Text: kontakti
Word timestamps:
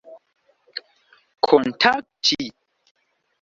kontakti 1.45 2.35